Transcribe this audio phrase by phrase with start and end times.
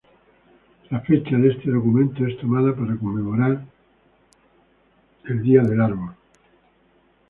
[0.89, 3.63] La fecha de este documento es tomada para conmemorar
[5.25, 6.17] el Día de la Armada.